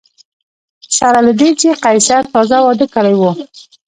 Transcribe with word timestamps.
سره 0.97 1.19
له 1.27 1.31
دې 1.39 1.49
چې 1.61 1.69
قیصر 1.83 2.23
تازه 2.33 2.57
واده 2.65 2.87
کړی 2.95 3.15
و 3.17 3.21